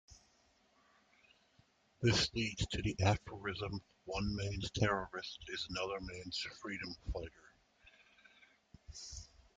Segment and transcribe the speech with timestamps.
[2.01, 7.53] This leads to the aphorism "one man's terrorist is another man's freedom fighter".